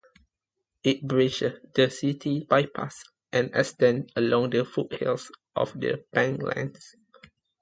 [0.83, 6.95] It bridges the city bypass, and extends along the foothills of the Pentlands.